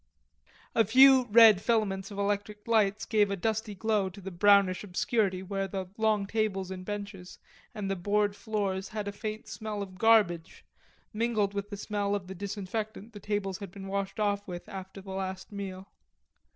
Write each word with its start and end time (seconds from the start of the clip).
A 0.73 0.83
few 0.83 1.25
red 1.25 1.61
filaments 1.61 2.09
of 2.09 2.17
electric 2.17 2.67
lights 2.67 3.05
gave 3.05 3.29
a 3.29 3.35
dusty 3.35 3.75
glow 3.75 4.07
in 4.07 4.23
the 4.23 4.31
brownish 4.31 4.83
obscurity 4.83 5.43
where 5.43 5.67
the 5.67 5.89
long 5.95 6.25
tables 6.25 6.71
and 6.71 6.83
benches 6.83 7.37
and 7.75 7.87
the 7.87 7.95
board 7.95 8.35
floors 8.35 8.89
had 8.89 9.07
a 9.07 9.11
faint 9.11 9.47
smell 9.47 9.83
of 9.83 9.99
garbage 9.99 10.65
mingled 11.13 11.53
with 11.53 11.69
the 11.69 11.77
smell 11.77 12.15
of 12.15 12.25
the 12.25 12.33
disinfectant 12.33 13.13
the 13.13 13.19
tables 13.19 13.59
had 13.59 13.69
been 13.69 13.85
washed 13.85 14.19
off 14.19 14.47
with 14.47 14.67
after 14.67 15.01
the 15.01 15.11
last 15.11 15.51
meal. 15.51 15.87